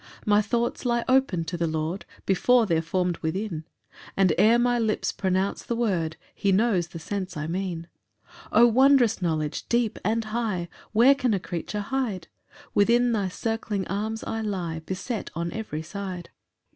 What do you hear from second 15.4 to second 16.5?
every side.